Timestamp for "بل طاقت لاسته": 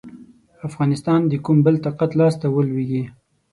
1.65-2.45